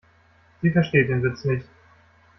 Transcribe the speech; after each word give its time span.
Sie 0.63 0.71
versteht 0.71 1.09
den 1.09 1.21
Witz 1.21 1.45
nicht. 1.45 1.67